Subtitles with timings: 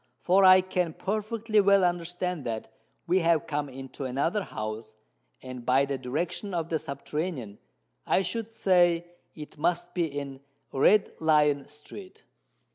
[0.19, 2.73] —for I can perfectly well understand that
[3.05, 7.59] we have come into another house—and, by the direction of the subterranean,
[8.07, 10.39] I should say it must be in
[10.73, 12.23] Red Lion Street."